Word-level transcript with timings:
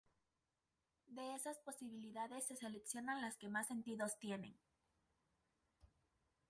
De 1.09 1.35
esas 1.35 1.59
posibilidades 1.59 2.45
se 2.47 2.55
seleccionan 2.55 3.21
las 3.21 3.37
que 3.37 3.49
más 3.49 3.67
sentido 3.67 4.07
tienen. 4.19 4.57